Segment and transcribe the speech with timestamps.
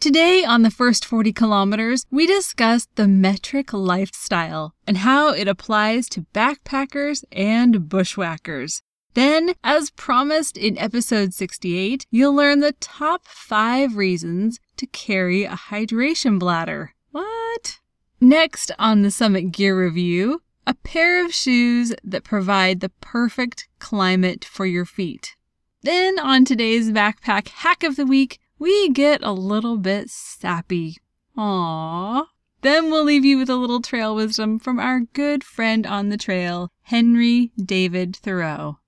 [0.00, 6.08] Today, on the first 40 kilometers, we discussed the metric lifestyle and how it applies
[6.10, 8.82] to backpackers and bushwhackers.
[9.14, 15.56] Then, as promised in episode 68, you'll learn the top five reasons to carry a
[15.70, 16.94] hydration bladder.
[17.12, 17.78] What?
[18.20, 24.44] Next on the Summit Gear Review, a pair of shoes that provide the perfect climate
[24.44, 25.36] for your feet.
[25.82, 30.96] Then on today's backpack hack of the week, we get a little bit sappy.
[31.36, 32.24] Aww.
[32.62, 36.16] Then we'll leave you with a little trail wisdom from our good friend on the
[36.16, 38.78] trail, Henry David Thoreau.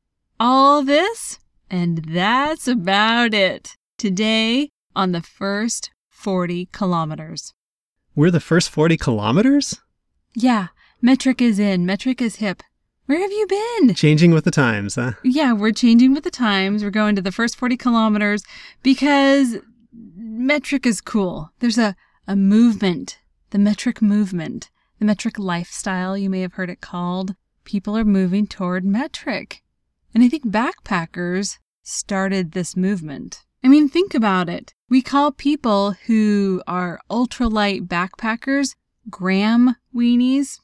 [0.41, 3.77] All this, and that's about it.
[3.99, 7.53] Today on the first 40 kilometers.
[8.15, 9.83] We're the first 40 kilometers?
[10.35, 10.69] Yeah,
[11.03, 12.63] metric is in, metric is hip.
[13.07, 13.95] Where have you been?
[13.95, 15.13] Changing with the times, huh?
[15.23, 16.83] Yeah, we're changing with the times.
[16.83, 18.43] We're going to the first 40 kilometers
[18.83, 19.59] because
[19.93, 21.51] metric is cool.
[21.61, 21.95] There's a,
[22.27, 23.19] a movement,
[23.51, 27.37] the metric movement, the metric lifestyle, you may have heard it called.
[27.63, 29.63] People are moving toward metric.
[30.13, 33.45] And I think backpackers started this movement.
[33.63, 34.75] I mean, think about it.
[34.89, 38.75] We call people who are ultralight backpackers
[39.09, 40.59] gram weenies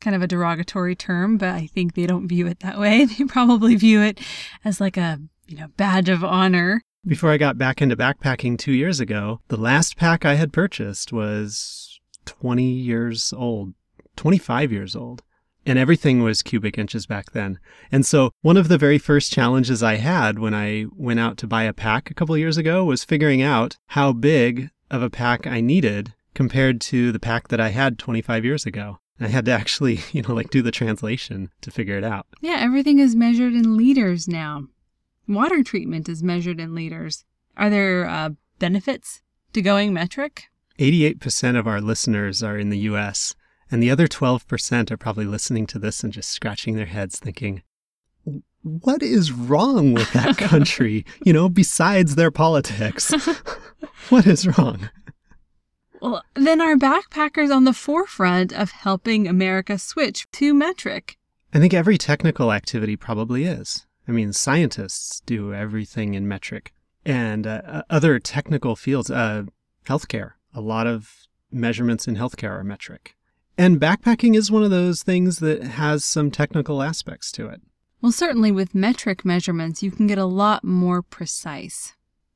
[0.00, 3.06] kind of a derogatory term, but I think they don't view it that way.
[3.16, 4.20] They probably view it
[4.64, 6.82] as like a, you know, badge of honor.
[7.06, 11.12] Before I got back into backpacking two years ago, the last pack I had purchased
[11.12, 13.74] was 20 years old,
[14.16, 15.22] 25 years old.
[15.64, 17.58] And everything was cubic inches back then.
[17.90, 21.48] And so one of the very first challenges I had when I went out to
[21.48, 25.44] buy a pack a couple years ago was figuring out how big of a pack
[25.44, 28.98] I needed compared to the pack that I had 25 years ago.
[29.18, 32.26] I had to actually, you know, like do the translation to figure it out.
[32.40, 34.66] Yeah, everything is measured in liters now.
[35.28, 37.24] Water treatment is measured in liters.
[37.56, 39.22] Are there uh, benefits
[39.52, 40.44] to going metric?
[40.78, 43.34] 88% of our listeners are in the US,
[43.70, 47.62] and the other 12% are probably listening to this and just scratching their heads thinking,
[48.62, 51.04] what is wrong with that country?
[51.24, 53.12] you know, besides their politics,
[54.10, 54.90] what is wrong?
[56.00, 61.16] Well, then our backpackers on the forefront of helping America switch to metric.
[61.52, 63.86] I think every technical activity probably is.
[64.06, 66.72] I mean, scientists do everything in metric,
[67.04, 69.44] and uh, other technical fields, uh,
[69.86, 73.16] healthcare, a lot of measurements in healthcare are metric.
[73.58, 77.62] And backpacking is one of those things that has some technical aspects to it.
[78.02, 81.94] Well, certainly with metric measurements, you can get a lot more precise.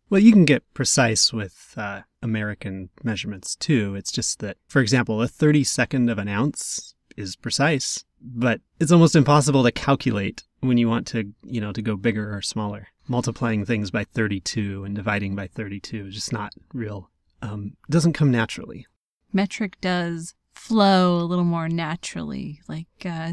[0.08, 3.94] Well, you can get precise with uh, American measurements too.
[3.94, 9.16] It's just that, for example, a 32nd of an ounce is precise, but it's almost
[9.16, 12.88] impossible to calculate when you want to, you know, to go bigger or smaller.
[13.08, 17.10] Multiplying things by 32 and dividing by 32 is just not real.
[17.42, 18.86] Um, doesn't come naturally.
[19.32, 22.60] Metric does flow a little more naturally.
[22.68, 23.32] Like uh,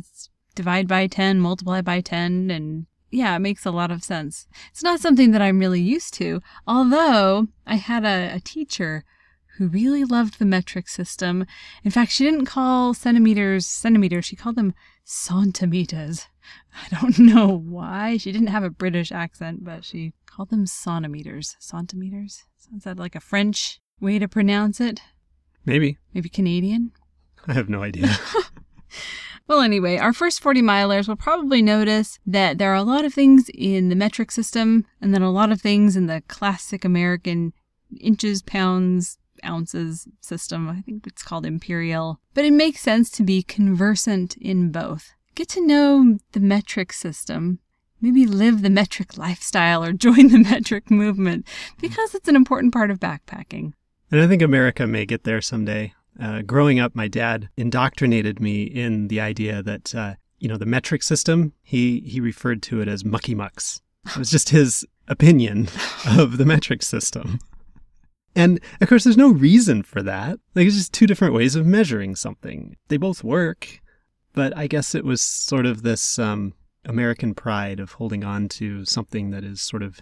[0.55, 4.47] divide by 10, multiply by 10, and yeah, it makes a lot of sense.
[4.71, 9.03] It's not something that I'm really used to, although I had a, a, teacher
[9.57, 11.45] who really loved the metric system.
[11.83, 14.73] In fact, she didn't call centimeters centimeters, she called them
[15.03, 16.27] centimeters.
[16.73, 18.17] I don't know why.
[18.17, 21.55] She didn't have a British accent, but she called them centimeters.
[21.59, 22.43] Centimeters?
[22.75, 25.01] Is that like a French way to pronounce it?
[25.65, 25.97] Maybe.
[26.13, 26.91] Maybe Canadian?
[27.47, 28.09] I have no idea.
[29.47, 33.13] Well, anyway, our first 40 milers will probably notice that there are a lot of
[33.13, 37.53] things in the metric system and then a lot of things in the classic American
[38.01, 40.67] inches, pounds, ounces system.
[40.69, 42.19] I think it's called imperial.
[42.33, 45.13] But it makes sense to be conversant in both.
[45.33, 47.59] Get to know the metric system.
[48.01, 51.47] Maybe live the metric lifestyle or join the metric movement
[51.79, 53.73] because it's an important part of backpacking.
[54.11, 55.93] And I think America may get there someday.
[56.19, 60.65] Uh, growing up, my dad indoctrinated me in the idea that, uh, you know, the
[60.65, 63.81] metric system, he, he referred to it as mucky mucks.
[64.07, 65.67] It was just his opinion
[66.07, 67.39] of the metric system.
[68.35, 70.39] And of course, there's no reason for that.
[70.53, 72.77] Like, it's just two different ways of measuring something.
[72.87, 73.81] They both work,
[74.33, 76.53] but I guess it was sort of this um,
[76.85, 80.01] American pride of holding on to something that is sort of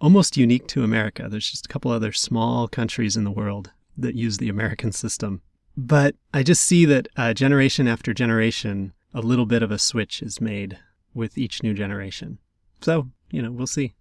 [0.00, 1.26] almost unique to America.
[1.28, 5.42] There's just a couple other small countries in the world that use the American system.
[5.76, 10.22] But I just see that uh, generation after generation, a little bit of a switch
[10.22, 10.78] is made
[11.14, 12.38] with each new generation.
[12.80, 13.94] So, you know, we'll see.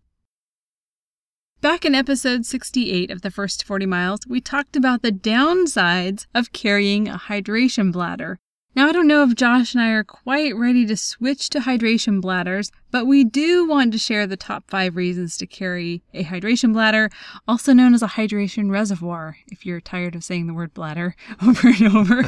[1.62, 6.52] Back in episode 68 of the first 40 miles, we talked about the downsides of
[6.52, 8.38] carrying a hydration bladder.
[8.76, 12.20] Now, I don't know if Josh and I are quite ready to switch to hydration
[12.20, 16.74] bladders, but we do want to share the top five reasons to carry a hydration
[16.74, 17.10] bladder,
[17.48, 21.70] also known as a hydration reservoir, if you're tired of saying the word bladder over
[21.70, 22.20] and over.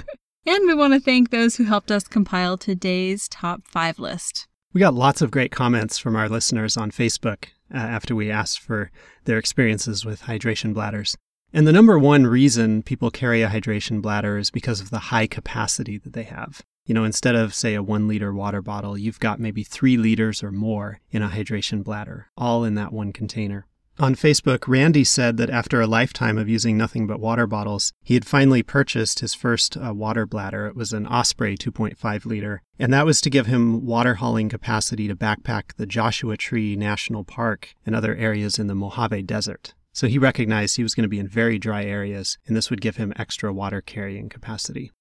[0.45, 4.47] and we want to thank those who helped us compile today's top five list.
[4.71, 8.61] We got lots of great comments from our listeners on Facebook uh, after we asked
[8.61, 8.89] for
[9.25, 11.17] their experiences with hydration bladders.
[11.57, 15.25] And the number one reason people carry a hydration bladder is because of the high
[15.25, 16.61] capacity that they have.
[16.85, 20.43] You know, instead of, say, a one liter water bottle, you've got maybe three liters
[20.43, 23.65] or more in a hydration bladder, all in that one container.
[23.97, 28.13] On Facebook, Randy said that after a lifetime of using nothing but water bottles, he
[28.13, 30.67] had finally purchased his first uh, water bladder.
[30.67, 35.07] It was an Osprey 2.5 liter, and that was to give him water hauling capacity
[35.07, 39.73] to backpack the Joshua Tree National Park and other areas in the Mojave Desert.
[39.97, 42.81] So he recognized he was going to be in very dry areas, and this would
[42.81, 44.91] give him extra water carrying capacity.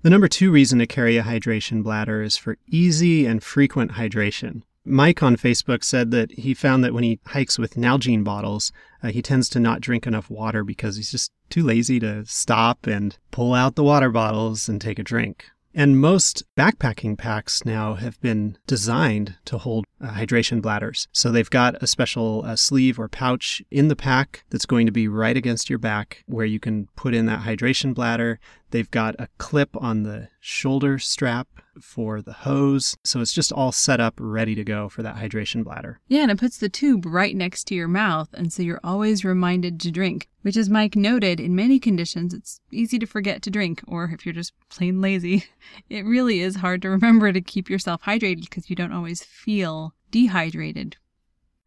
[0.00, 4.62] The number two reason to carry a hydration bladder is for easy and frequent hydration.
[4.86, 8.72] Mike on Facebook said that he found that when he hikes with Nalgene bottles,
[9.02, 12.86] uh, he tends to not drink enough water because he's just too lazy to stop
[12.86, 15.44] and pull out the water bottles and take a drink.
[15.74, 21.06] And most backpacking packs now have been designed to hold uh, hydration bladders.
[21.12, 24.92] So they've got a special uh, sleeve or pouch in the pack that's going to
[24.92, 28.40] be right against your back where you can put in that hydration bladder.
[28.70, 31.48] They've got a clip on the shoulder strap
[31.80, 32.96] for the hose.
[33.04, 36.00] So it's just all set up ready to go for that hydration bladder.
[36.08, 38.28] Yeah, and it puts the tube right next to your mouth.
[38.32, 42.60] And so you're always reminded to drink, which, as Mike noted, in many conditions, it's
[42.70, 43.82] easy to forget to drink.
[43.86, 45.44] Or if you're just plain lazy,
[45.88, 49.94] it really is hard to remember to keep yourself hydrated because you don't always feel
[50.10, 50.96] dehydrated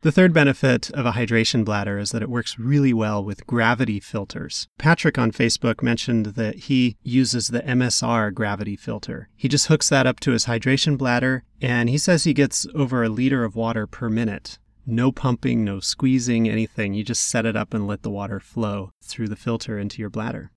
[0.01, 4.00] the third benefit of a hydration bladder is that it works really well with gravity
[4.00, 4.68] filters.
[4.77, 9.30] Patrick on Facebook mentioned that he uses the MSR gravity filter.
[9.36, 13.03] He just hooks that up to his hydration bladder, and he says he gets over
[13.03, 14.57] a liter of water per minute.
[14.86, 16.95] No pumping, no squeezing, anything.
[16.95, 20.09] You just set it up and let the water flow through the filter into your
[20.09, 20.51] bladder.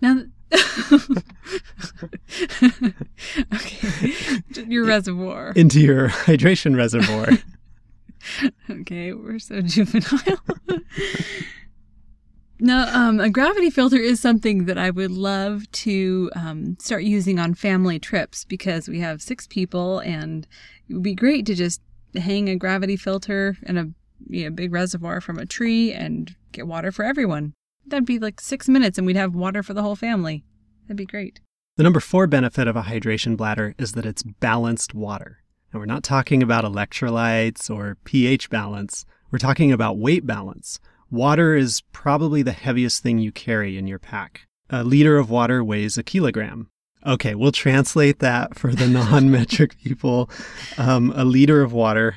[0.00, 0.22] Now,
[3.54, 5.52] okay, your reservoir.
[5.54, 7.28] Into your hydration reservoir.
[8.70, 10.38] okay, we're so juvenile.
[12.60, 17.38] no, um, a gravity filter is something that I would love to um, start using
[17.38, 20.46] on family trips because we have six people, and
[20.88, 21.80] it would be great to just
[22.14, 23.88] hang a gravity filter in a
[24.28, 27.54] you know, big reservoir from a tree and get water for everyone.
[27.86, 30.44] That'd be like six minutes, and we'd have water for the whole family.
[30.86, 31.40] That'd be great.
[31.76, 35.38] The number four benefit of a hydration bladder is that it's balanced water.
[35.72, 39.06] And we're not talking about electrolytes or pH balance.
[39.30, 40.78] We're talking about weight balance.
[41.10, 44.46] Water is probably the heaviest thing you carry in your pack.
[44.70, 46.68] A liter of water weighs a kilogram.
[47.06, 50.30] Okay, we'll translate that for the non metric people.
[50.78, 52.16] Um, a liter of water,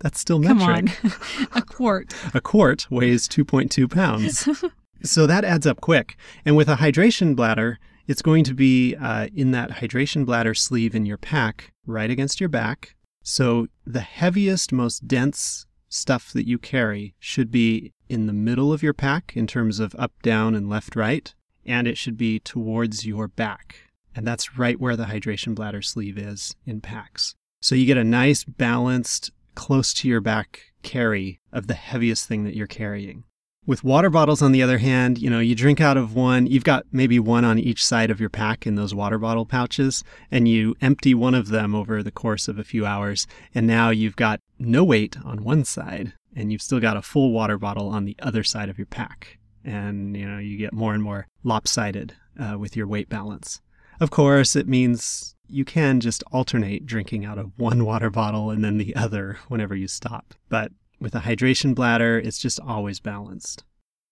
[0.00, 0.94] that's still metric.
[0.96, 1.48] Come on.
[1.54, 2.14] a quart.
[2.34, 4.48] a quart weighs 2.2 pounds.
[5.02, 6.16] so that adds up quick.
[6.44, 10.94] And with a hydration bladder, it's going to be uh, in that hydration bladder sleeve
[10.94, 12.94] in your pack, right against your back.
[13.22, 18.82] So the heaviest, most dense stuff that you carry should be in the middle of
[18.82, 21.34] your pack in terms of up, down, and left, right,
[21.64, 23.76] and it should be towards your back.
[24.14, 27.34] And that's right where the hydration bladder sleeve is in packs.
[27.60, 32.44] So you get a nice, balanced, close to your back carry of the heaviest thing
[32.44, 33.24] that you're carrying.
[33.66, 36.64] With water bottles, on the other hand, you know, you drink out of one, you've
[36.64, 40.46] got maybe one on each side of your pack in those water bottle pouches, and
[40.46, 44.16] you empty one of them over the course of a few hours, and now you've
[44.16, 48.04] got no weight on one side, and you've still got a full water bottle on
[48.04, 49.38] the other side of your pack.
[49.64, 53.62] And, you know, you get more and more lopsided uh, with your weight balance.
[53.98, 58.62] Of course, it means you can just alternate drinking out of one water bottle and
[58.62, 60.34] then the other whenever you stop.
[60.50, 60.70] But
[61.04, 63.62] with a hydration bladder, it's just always balanced.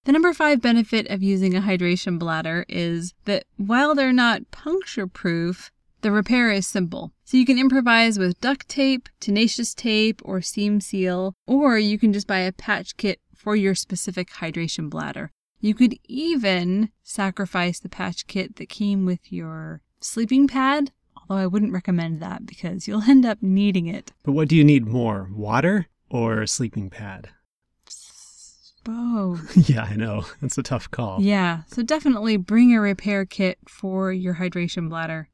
[0.04, 5.06] The number five benefit of using a hydration bladder is that while they're not puncture
[5.06, 5.72] proof,
[6.02, 7.12] the repair is simple.
[7.24, 12.12] So you can improvise with duct tape, tenacious tape, or seam seal, or you can
[12.12, 15.30] just buy a patch kit for your specific hydration bladder.
[15.60, 21.46] You could even sacrifice the patch kit that came with your sleeping pad, although I
[21.46, 24.12] wouldn't recommend that because you'll end up needing it.
[24.24, 27.30] But what do you need more, water or a sleeping pad?
[28.88, 29.40] Oh.
[29.56, 30.26] yeah, I know.
[30.42, 31.20] It's a tough call.
[31.20, 35.28] Yeah, so definitely bring a repair kit for your hydration bladder.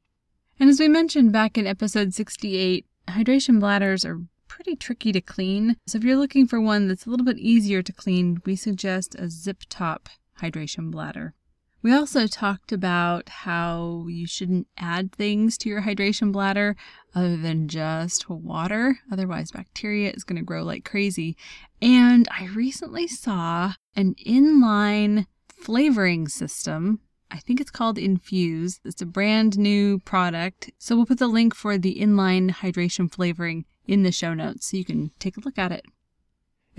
[0.59, 5.77] And as we mentioned back in episode 68, hydration bladders are pretty tricky to clean.
[5.87, 9.15] So if you're looking for one that's a little bit easier to clean, we suggest
[9.15, 10.09] a zip top
[10.41, 11.33] hydration bladder.
[11.81, 16.75] We also talked about how you shouldn't add things to your hydration bladder
[17.15, 18.99] other than just water.
[19.09, 21.37] Otherwise, bacteria is going to grow like crazy.
[21.81, 26.99] And I recently saw an inline flavoring system.
[27.31, 28.81] I think it's called Infuse.
[28.83, 30.71] It's a brand new product.
[30.79, 34.77] So we'll put the link for the inline hydration flavoring in the show notes so
[34.77, 35.85] you can take a look at it.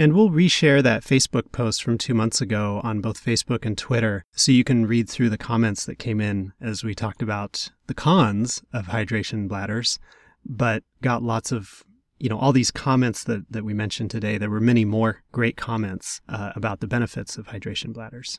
[0.00, 4.24] And we'll reshare that Facebook post from two months ago on both Facebook and Twitter
[4.32, 7.92] so you can read through the comments that came in as we talked about the
[7.92, 9.98] cons of hydration bladders,
[10.42, 11.84] but got lots of,
[12.18, 14.38] you know, all these comments that, that we mentioned today.
[14.38, 18.38] There were many more great comments uh, about the benefits of hydration bladders.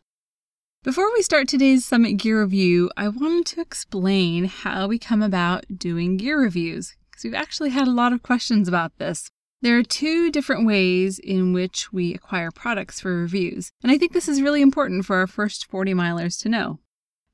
[0.82, 5.66] Before we start today's Summit Gear Review, I wanted to explain how we come about
[5.78, 9.30] doing gear reviews, because we've actually had a lot of questions about this.
[9.62, 14.12] There are two different ways in which we acquire products for reviews, and I think
[14.12, 16.80] this is really important for our first 40 milers to know.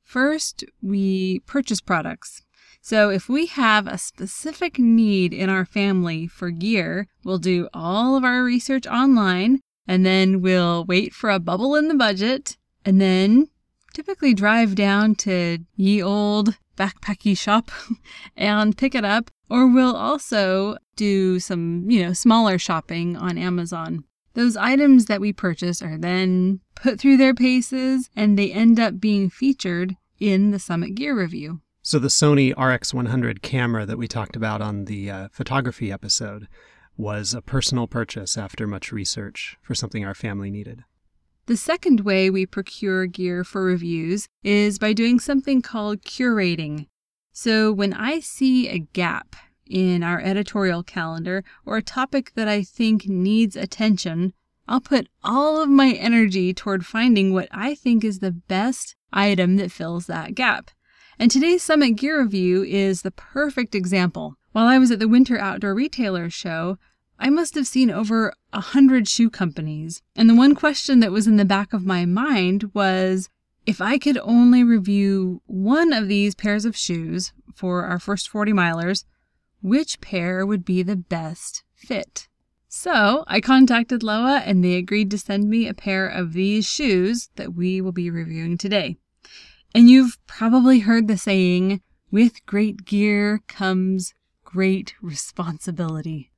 [0.03, 2.41] First, we purchase products.
[2.81, 8.15] So if we have a specific need in our family for gear, we'll do all
[8.15, 12.99] of our research online and then we'll wait for a bubble in the budget and
[12.99, 13.47] then
[13.93, 17.71] typically drive down to ye old backpacky shop
[18.37, 24.03] and pick it up or we'll also do some, you know, smaller shopping on Amazon.
[24.33, 28.99] Those items that we purchase are then put through their paces and they end up
[28.99, 31.61] being featured in the Summit Gear Review.
[31.81, 36.49] So, the Sony RX100 camera that we talked about on the uh, photography episode
[36.97, 40.83] was a personal purchase after much research for something our family needed.
[41.45, 46.87] The second way we procure gear for reviews is by doing something called curating.
[47.31, 49.37] So when I see a gap
[49.69, 54.33] in our editorial calendar or a topic that I think needs attention,
[54.67, 59.55] I'll put all of my energy toward finding what I think is the best item
[59.57, 60.71] that fills that gap.
[61.19, 64.35] And today's Summit Gear Review is the perfect example.
[64.51, 66.77] While I was at the Winter Outdoor Retailers Show,
[67.19, 70.01] I must have seen over a hundred shoe companies.
[70.15, 73.29] And the one question that was in the back of my mind was
[73.65, 78.53] if I could only review one of these pairs of shoes for our first 40
[78.53, 79.03] milers,
[79.67, 82.27] which pair would be the best fit?
[82.69, 87.29] So I contacted Lowa and they agreed to send me a pair of these shoes
[87.35, 88.97] that we will be reviewing today.
[89.73, 91.81] And you've probably heard the saying,
[92.11, 96.31] with great gear comes great responsibility.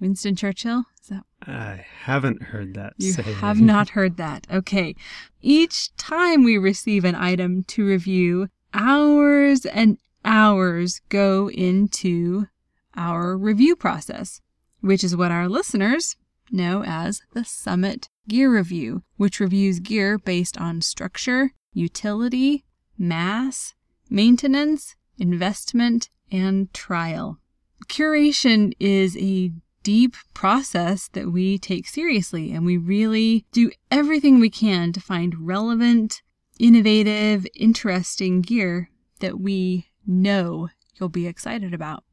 [0.00, 0.84] Winston Churchill?
[1.00, 2.94] Is that I haven't heard that.
[2.98, 3.36] you saying.
[3.36, 4.46] have not heard that.
[4.50, 4.94] Okay.
[5.40, 12.46] Each time we receive an item to review, hours and hours go into
[12.96, 14.40] our review process,
[14.80, 16.16] which is what our listeners
[16.50, 22.64] know as the Summit Gear Review, which reviews gear based on structure, utility,
[22.98, 23.74] mass,
[24.08, 27.38] maintenance, investment, and trial.
[27.86, 34.48] Curation is a deep process that we take seriously and we really do everything we
[34.48, 36.22] can to find relevant,
[36.58, 38.88] innovative, interesting gear
[39.20, 42.04] that we know you'll be excited about.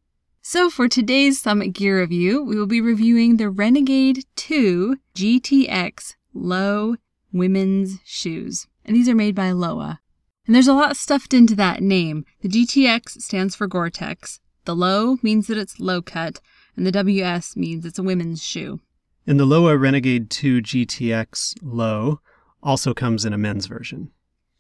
[0.43, 6.95] So for today's Summit Gear Review, we will be reviewing the Renegade 2 GTX Low
[7.31, 8.65] Women's Shoes.
[8.83, 10.00] And these are made by Lowa.
[10.48, 12.25] And there's a lot stuffed into that name.
[12.41, 14.39] The GTX stands for Gore-Tex.
[14.65, 16.41] The low means that it's low cut,
[16.75, 18.79] and the WS means it's a women's shoe.
[19.27, 22.19] And the Lowa Renegade 2 GTX Low
[22.63, 24.10] also comes in a men's version.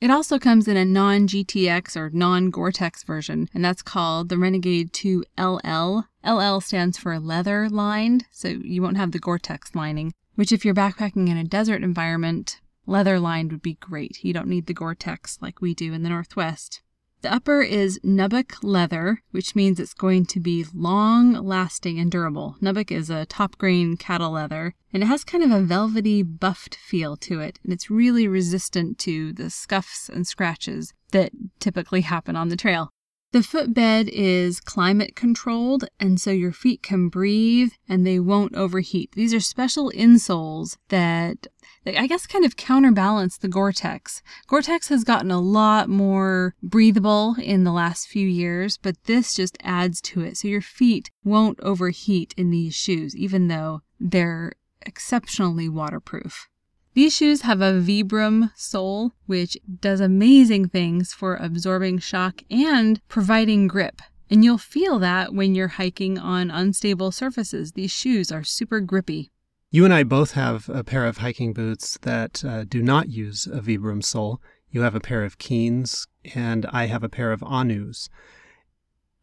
[0.01, 4.29] It also comes in a non GTX or non Gore Tex version, and that's called
[4.29, 6.07] the Renegade 2 LL.
[6.25, 10.65] LL stands for leather lined, so you won't have the Gore Tex lining, which, if
[10.65, 14.23] you're backpacking in a desert environment, leather lined would be great.
[14.23, 16.81] You don't need the Gore Tex like we do in the Northwest.
[17.21, 22.55] The upper is Nubuck leather, which means it's going to be long lasting and durable.
[22.59, 26.73] Nubuck is a top grain cattle leather, and it has kind of a velvety, buffed
[26.73, 32.35] feel to it, and it's really resistant to the scuffs and scratches that typically happen
[32.35, 32.89] on the trail.
[33.33, 39.11] The footbed is climate controlled, and so your feet can breathe and they won't overheat.
[39.13, 41.47] These are special insoles that,
[41.85, 44.21] I guess kind of counterbalance the Gore-Tex.
[44.47, 49.57] Gore-Tex has gotten a lot more breathable in the last few years, but this just
[49.63, 50.37] adds to it.
[50.37, 56.47] So your feet won't overheat in these shoes, even though they're exceptionally waterproof.
[56.93, 63.67] These shoes have a Vibram sole, which does amazing things for absorbing shock and providing
[63.67, 64.01] grip.
[64.29, 67.71] And you'll feel that when you're hiking on unstable surfaces.
[67.71, 69.31] These shoes are super grippy.
[69.73, 73.47] You and I both have a pair of hiking boots that uh, do not use
[73.47, 74.41] a Vibram sole.
[74.69, 78.09] You have a pair of Keens, and I have a pair of Ahnus.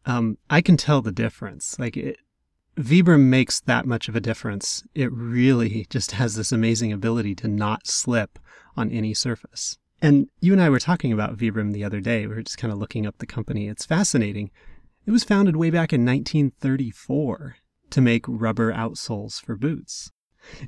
[0.07, 1.77] Um, I can tell the difference.
[1.77, 2.17] Like it,
[2.77, 4.83] Vibram makes that much of a difference.
[4.95, 8.39] It really just has this amazing ability to not slip
[8.75, 9.77] on any surface.
[10.01, 12.25] And you and I were talking about Vibram the other day.
[12.25, 13.67] We were just kind of looking up the company.
[13.67, 14.49] It's fascinating.
[15.05, 17.57] It was founded way back in 1934
[17.91, 20.11] to make rubber outsoles for boots.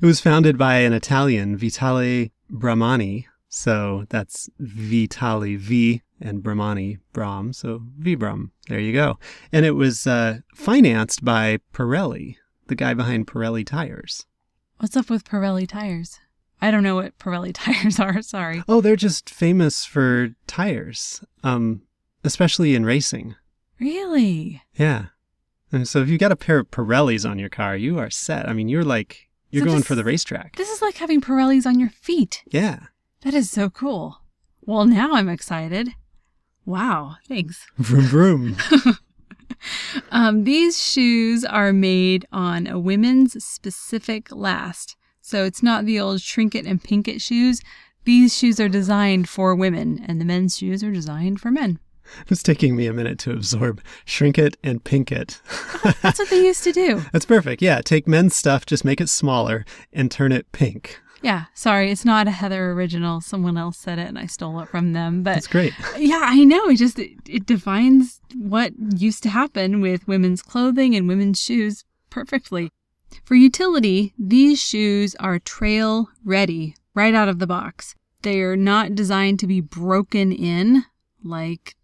[0.00, 3.26] It was founded by an Italian, Vitale Bramani.
[3.48, 8.50] So that's Vitale V and Bramani, Bram, so Vibram.
[8.68, 9.18] There you go.
[9.52, 12.36] And it was uh, financed by Pirelli,
[12.68, 14.26] the guy behind Pirelli tires.
[14.78, 16.18] What's up with Pirelli tires?
[16.60, 18.22] I don't know what Pirelli tires are.
[18.22, 18.62] Sorry.
[18.68, 21.82] Oh, they're just famous for tires, um,
[22.24, 23.34] especially in racing.
[23.80, 24.62] Really?
[24.74, 25.06] Yeah.
[25.72, 28.48] And so if you got a pair of Pirellis on your car, you are set.
[28.48, 30.56] I mean, you're like you're So going this- for the racetrack.
[30.56, 32.42] This is like having Pirellis on your feet.
[32.50, 32.86] Yeah.
[33.20, 34.18] That is so cool.
[34.62, 35.90] Well, now I'm excited.
[36.66, 37.64] Wow, thanks.
[37.78, 38.56] Vroom vroom.
[40.10, 44.96] Um, these shoes are made on a women's specific last.
[45.20, 47.60] So it's not the old trinket and pinket shoes.
[48.04, 51.78] These shoes are designed for women, and the men's shoes are designed for men.
[52.28, 53.82] it's taking me a minute to absorb.
[54.04, 55.40] Shrink it and pink it.
[55.84, 57.02] Oh, that's what they used to do.
[57.12, 57.62] That's perfect.
[57.62, 61.00] Yeah, take men's stuff, just make it smaller and turn it pink.
[61.22, 63.20] Yeah, sorry, it's not a Heather original.
[63.20, 65.22] Someone else said it, and I stole it from them.
[65.22, 65.72] But That's great.
[65.96, 66.68] Yeah, I know.
[66.68, 71.84] It just it, it defines what used to happen with women's clothing and women's shoes
[72.10, 72.70] perfectly.
[73.24, 77.94] For utility, these shoes are trail ready right out of the box.
[78.22, 80.84] They are not designed to be broken in
[81.22, 81.76] like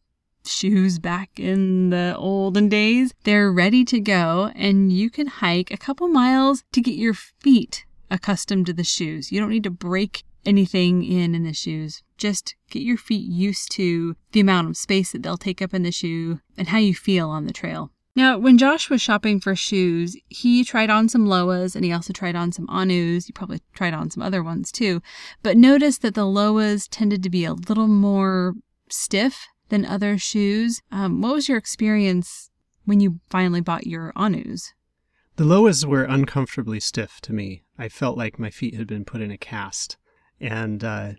[0.49, 3.13] shoes back in the olden days.
[3.25, 7.85] They're ready to go and you can hike a couple miles to get your feet
[8.11, 9.31] accustomed to the shoes.
[9.31, 12.03] You don't need to break anything in in the shoes.
[12.17, 15.83] Just get your feet used to the amount of space that they'll take up in
[15.83, 17.91] the shoe and how you feel on the trail.
[18.17, 22.13] Now, when Josh was shopping for shoes, he tried on some Lowas and he also
[22.13, 23.27] tried on some Ahnus.
[23.27, 25.01] He probably tried on some other ones too,
[25.43, 28.55] but noticed that the Lowas tended to be a little more
[28.91, 30.83] stiff than other shoes.
[30.91, 32.51] Um, what was your experience
[32.85, 34.73] when you finally bought your Ahnus?
[35.37, 37.63] The Lowas were uncomfortably stiff to me.
[37.79, 39.97] I felt like my feet had been put in a cast.
[40.41, 41.13] And uh,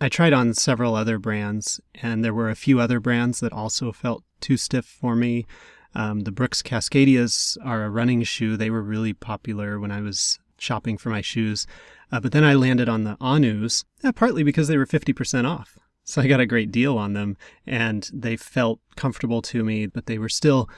[0.00, 3.92] I tried on several other brands, and there were a few other brands that also
[3.92, 5.46] felt too stiff for me.
[5.94, 8.56] Um, the Brooks Cascadias are a running shoe.
[8.56, 11.66] They were really popular when I was shopping for my shoes.
[12.10, 15.78] Uh, but then I landed on the Ahnus, uh, partly because they were 50% off.
[16.04, 17.36] So I got a great deal on them,
[17.66, 20.68] and they felt comfortable to me, but they were still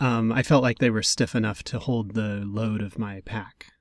[0.00, 3.72] um, I felt like they were stiff enough to hold the load of my pack.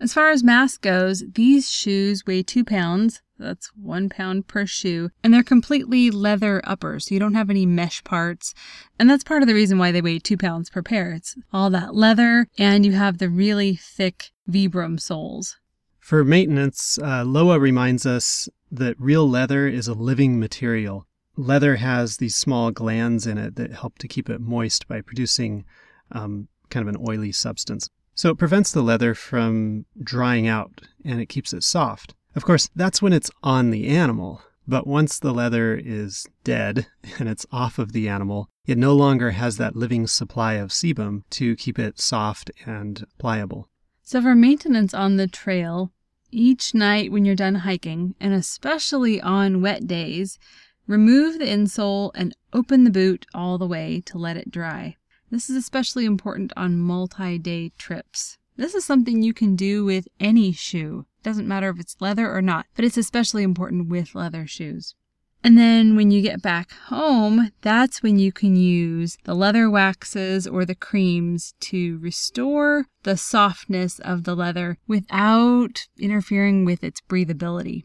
[0.00, 3.20] As far as mass goes, these shoes weigh two pounds.
[3.36, 5.10] That's one pound per shoe.
[5.22, 8.54] And they're completely leather uppers, so you don't have any mesh parts.
[8.98, 11.12] And that's part of the reason why they weigh two pounds per pair.
[11.12, 15.58] It's all that leather, and you have the really thick Vibram soles.
[16.08, 21.06] For maintenance, uh, Lowa reminds us that real leather is a living material.
[21.36, 25.66] Leather has these small glands in it that help to keep it moist by producing
[26.10, 27.90] um, kind of an oily substance.
[28.14, 32.14] So it prevents the leather from drying out and it keeps it soft.
[32.34, 34.40] Of course, that's when it's on the animal.
[34.66, 36.86] But once the leather is dead
[37.18, 41.24] and it's off of the animal, it no longer has that living supply of sebum
[41.32, 43.68] to keep it soft and pliable.
[44.02, 45.92] So, for maintenance on the trail,
[46.30, 50.38] each night when you're done hiking, and especially on wet days,
[50.86, 54.96] remove the insole and open the boot all the way to let it dry.
[55.30, 58.38] This is especially important on multi day trips.
[58.56, 61.06] This is something you can do with any shoe.
[61.22, 64.94] Doesn't matter if it's leather or not, but it's especially important with leather shoes.
[65.44, 70.46] And then when you get back home, that's when you can use the leather waxes
[70.46, 77.84] or the creams to restore the softness of the leather without interfering with its breathability.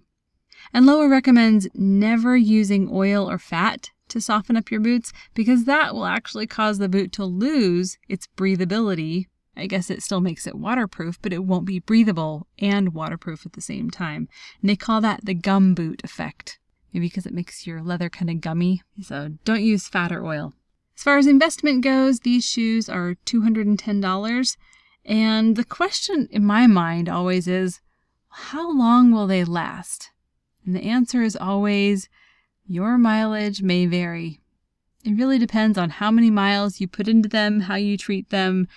[0.73, 5.93] And Lowa recommends never using oil or fat to soften up your boots because that
[5.93, 9.25] will actually cause the boot to lose its breathability.
[9.55, 13.53] I guess it still makes it waterproof, but it won't be breathable and waterproof at
[13.53, 14.27] the same time.
[14.61, 16.59] And they call that the gum boot effect.
[16.93, 18.83] Maybe because it makes your leather kind of gummy.
[19.01, 20.53] So don't use fat or oil.
[20.95, 24.57] As far as investment goes, these shoes are $210.
[25.05, 27.81] And the question in my mind always is
[28.29, 30.11] how long will they last?
[30.65, 32.09] And the answer is always
[32.65, 34.39] your mileage may vary.
[35.03, 38.67] It really depends on how many miles you put into them, how you treat them.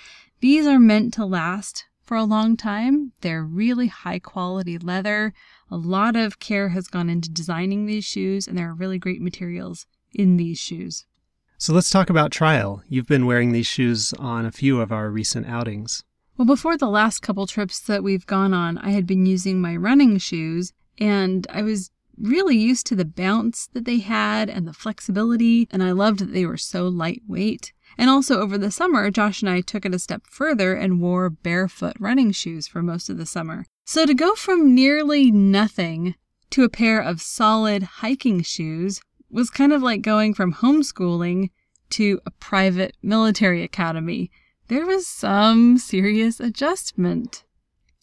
[0.40, 3.12] These are meant to last for a long time.
[3.20, 5.34] They're really high quality leather.
[5.70, 9.20] A lot of care has gone into designing these shoes, and there are really great
[9.20, 11.04] materials in these shoes.
[11.58, 12.82] So let's talk about trial.
[12.88, 16.04] You've been wearing these shoes on a few of our recent outings.
[16.36, 19.74] Well, before the last couple trips that we've gone on, I had been using my
[19.74, 24.72] running shoes, and I was really used to the bounce that they had and the
[24.72, 27.72] flexibility, and I loved that they were so lightweight.
[27.98, 31.30] And also over the summer, Josh and I took it a step further and wore
[31.30, 33.64] barefoot running shoes for most of the summer.
[33.84, 36.14] So to go from nearly nothing
[36.50, 41.50] to a pair of solid hiking shoes was kind of like going from homeschooling
[41.90, 44.30] to a private military academy.
[44.68, 47.44] There was some serious adjustment.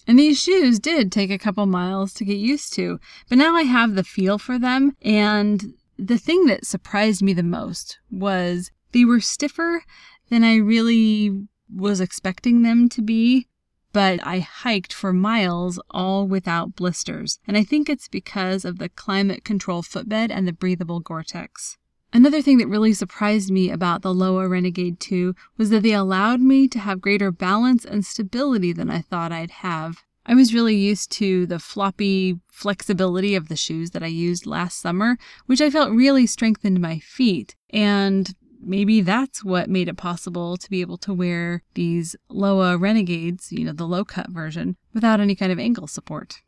[0.08, 3.64] And these shoes did take a couple miles to get used to, but now I
[3.64, 4.96] have the feel for them.
[5.02, 9.84] And the thing that surprised me the most was they were stiffer
[10.30, 13.48] than I really was expecting them to be,
[13.92, 17.40] but I hiked for miles all without blisters.
[17.48, 21.78] And I think it's because of the climate control footbed and the breathable Gore-Tex.
[22.12, 26.42] Another thing that really surprised me about the Lowa Renegade 2 was that they allowed
[26.42, 30.04] me to have greater balance and stability than I thought I'd have.
[30.26, 34.80] I was really used to the floppy flexibility of the shoes that I used last
[34.80, 37.56] summer, which I felt really strengthened my feet.
[37.72, 38.34] And
[38.66, 43.66] maybe that's what made it possible to be able to wear these Lowa Renegades, you
[43.66, 46.42] know, the low cut version, without any kind of ankle support.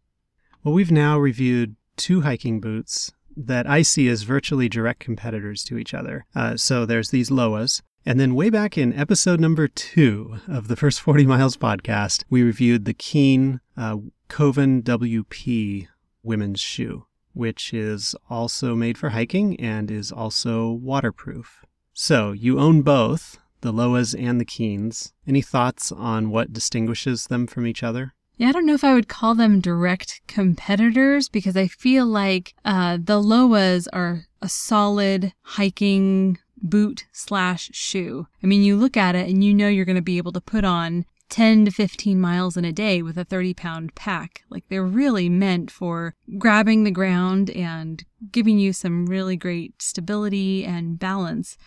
[0.64, 5.78] Well, we've now reviewed two hiking boots that I see as virtually direct competitors to
[5.78, 6.26] each other.
[6.34, 7.82] Uh, so there's these Lowas.
[8.06, 12.44] And then way back in episode number two of the first 40 Miles podcast, we
[12.44, 13.98] reviewed the Keen uh,
[14.30, 15.88] Koven WP
[16.22, 21.66] women's shoe, which is also made for hiking and is also waterproof.
[21.98, 25.14] So you own both, the Lowas and the Keens.
[25.26, 28.14] Any thoughts on what distinguishes them from each other?
[28.36, 32.54] Yeah, I don't know if I would call them direct competitors because I feel like
[32.66, 38.28] uh, the Lowas are a solid hiking boot slash shoe.
[38.44, 40.42] I mean, you look at it and you know you're going to be able to
[40.42, 44.44] put on 10 to 15 miles in a day with a 30 pound pack.
[44.50, 50.66] Like they're really meant for grabbing the ground and giving you some really great stability
[50.66, 51.58] and balance.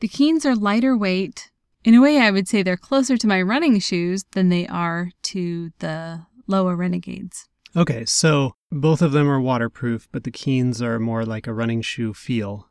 [0.00, 1.50] The Keens are lighter weight,
[1.84, 5.10] in a way, I would say they're closer to my running shoes than they are
[5.24, 7.46] to the Lowa Renegades.
[7.76, 11.82] Okay, so both of them are waterproof, but the Keens are more like a running
[11.82, 12.70] shoe feel.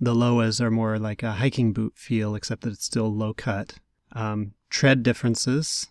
[0.00, 3.74] The Lowas are more like a hiking boot feel, except that it's still low cut.
[4.12, 5.88] Um, tread differences,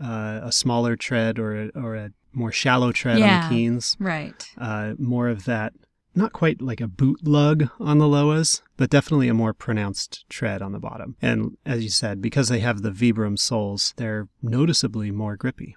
[0.00, 3.44] uh, a smaller tread or a, or a more shallow tread Yeah.
[3.44, 3.96] on the Keens.
[3.98, 4.48] Right.
[4.56, 5.72] Uh, more of that,
[6.14, 10.62] not quite like a boot lug on the Lowas, but definitely a more pronounced tread
[10.62, 11.16] on the bottom.
[11.20, 15.76] And as you said, because they have the Vibram soles, they're noticeably more grippy.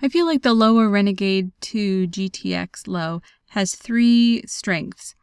[0.00, 5.14] I feel like the Lowa Renegade 2 GTX Low has three strengths,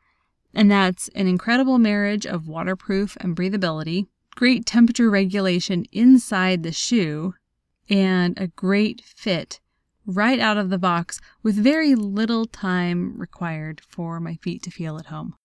[0.54, 4.08] and that's an incredible marriage of waterproof and breathability,
[4.40, 7.34] great temperature regulation inside the shoe,
[7.90, 9.60] and a great fit
[10.06, 14.98] right out of the box with very little time required for my feet to feel
[14.98, 15.36] at home.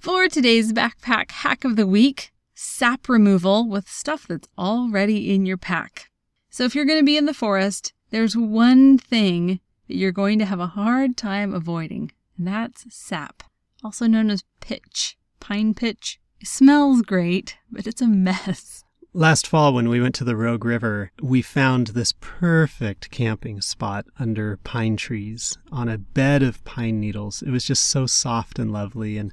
[0.00, 5.58] For today's backpack hack of the week, sap removal with stuff that's already in your
[5.58, 6.10] pack.
[6.48, 10.38] So if you're going to be in the forest, there's one thing that you're going
[10.38, 13.42] to have a hard time avoiding, and that's sap,
[13.82, 16.18] also known as pitch, pine pitch.
[16.44, 18.84] It smells great, but it's a mess.
[19.14, 24.04] Last fall, when we went to the Rogue River, we found this perfect camping spot
[24.18, 27.40] under pine trees on a bed of pine needles.
[27.40, 29.16] It was just so soft and lovely.
[29.16, 29.32] And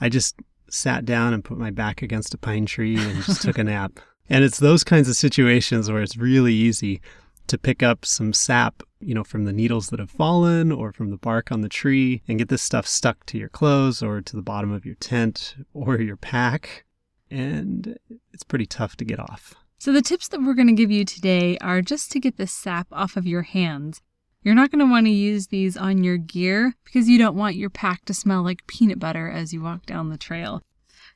[0.00, 0.36] I just
[0.70, 3.98] sat down and put my back against a pine tree and just took a nap.
[4.30, 7.00] And it's those kinds of situations where it's really easy
[7.46, 11.10] to pick up some sap, you know, from the needles that have fallen or from
[11.10, 14.36] the bark on the tree and get this stuff stuck to your clothes or to
[14.36, 16.84] the bottom of your tent or your pack.
[17.30, 17.98] And
[18.32, 19.54] it's pretty tough to get off.
[19.78, 22.46] So the tips that we're going to give you today are just to get the
[22.46, 24.00] sap off of your hands.
[24.42, 27.56] You're not going to want to use these on your gear because you don't want
[27.56, 30.62] your pack to smell like peanut butter as you walk down the trail.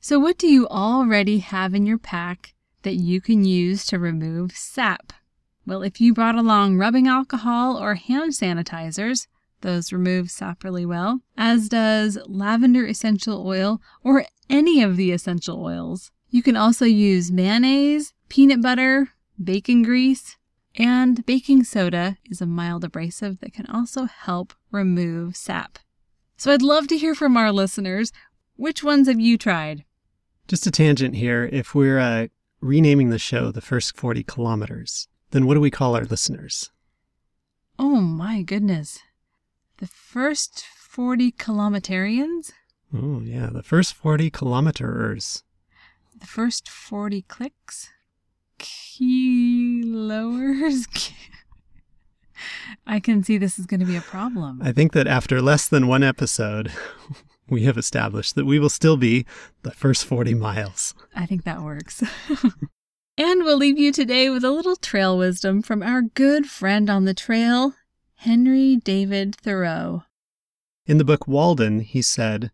[0.01, 4.53] So what do you already have in your pack that you can use to remove
[4.53, 5.13] sap?
[5.67, 9.27] Well, if you brought along rubbing alcohol or hand sanitizers,
[9.63, 15.61] those remove sap really well, as does lavender essential oil or any of the essential
[15.63, 16.13] oils.
[16.31, 19.09] You can also use mayonnaise, peanut butter,
[19.43, 20.37] bacon grease,
[20.79, 25.79] And baking soda is a mild abrasive that can also help remove sap.
[26.37, 28.13] So I'd love to hear from our listeners.
[28.57, 29.85] Which ones have you tried?
[30.49, 31.49] Just a tangent here.
[31.51, 32.29] If we're uh,
[32.61, 36.71] renaming the show the first 40 kilometers, then what do we call our listeners?
[37.79, 39.01] Oh my goodness.
[39.77, 42.53] The first 40 kilometarians?
[42.95, 45.43] Oh, yeah, the first 40 kilometerers.
[46.19, 47.91] The first 40 clicks?
[48.59, 49.27] Kiloers?
[52.87, 54.63] I can see this is going to be a problem.
[54.63, 56.73] I think that after less than one episode,
[57.51, 59.27] we have established that we will still be
[59.65, 60.95] the first 40 miles.
[61.15, 62.03] I think that works.
[63.19, 67.05] and we'll leave you today with a little trail wisdom from our good friend on
[67.05, 67.75] the trail,
[68.17, 70.05] Henry David Thoreau.
[70.87, 72.51] In the book Walden, he said,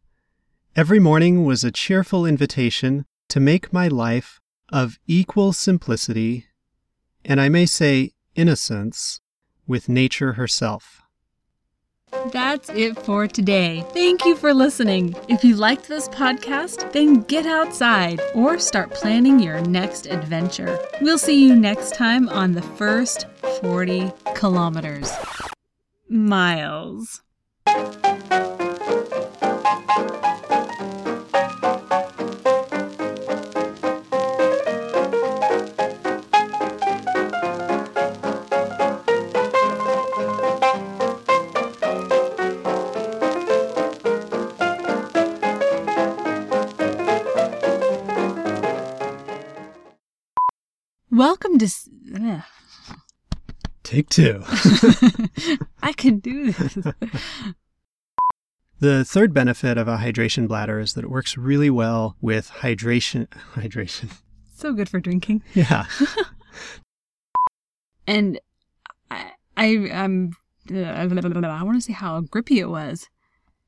[0.77, 4.41] Every morning was a cheerful invitation to make my life
[4.73, 6.47] of equal simplicity,
[7.25, 9.21] and I may say innocence,
[9.67, 11.02] with nature herself.
[12.33, 13.85] That's it for today.
[13.93, 15.15] Thank you for listening.
[15.29, 20.79] If you liked this podcast, then get outside or start planning your next adventure.
[21.01, 23.27] We'll see you next time on the first
[23.61, 25.13] 40 kilometers.
[26.09, 27.23] Miles.
[53.93, 54.43] Take two.
[55.83, 56.79] I can do this.
[58.81, 63.29] the third benefit of a hydration bladder is that it works really well with hydration.
[63.53, 64.17] Hydration.
[64.55, 65.43] so good for drinking.
[65.53, 65.85] Yeah.
[68.07, 68.41] And
[69.11, 70.33] I, I, um,
[70.71, 73.09] I want to see how grippy it was.